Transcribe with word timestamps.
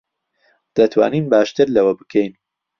دەتوانین 0.75 1.25
باشتر 1.31 1.67
لەوە 1.75 1.93
بکەین. 1.99 2.31